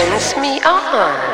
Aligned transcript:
turns 0.00 0.34
me 0.36 0.58
on. 0.62 1.29